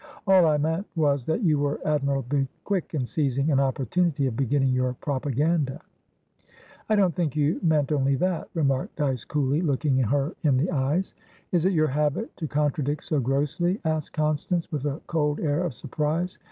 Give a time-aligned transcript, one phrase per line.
[0.25, 4.69] "All I meant was that you were admirably quick in seizing an opportunity of beginning
[4.69, 5.79] your propaganda."
[6.89, 11.13] "I don't think you meant only that," remarked Dyce, coolly, looking her in the eyes.
[11.51, 15.75] "Is it your habit to contradict so grossly?" asked Constance, with a cold air of
[15.75, 16.39] surprise.